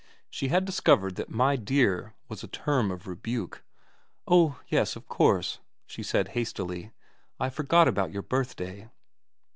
[0.31, 3.63] She had discovered that my dear was a term of rebuke.
[3.95, 6.89] * Oh yes of course,' she said hastily,'
[7.39, 8.89] I forgot about your birthday.'